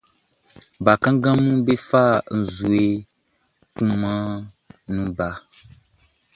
Bakannganʼm 0.85 1.51
be 1.65 1.73
fa 1.87 2.03
nzue 2.39 2.83
kunmanʼn 3.75 4.33
nun 4.93 5.07
ba. 5.17 5.29